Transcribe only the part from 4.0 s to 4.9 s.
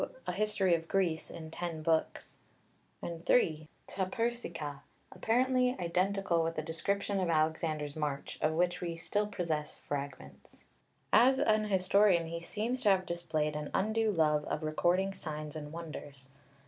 Περσικά,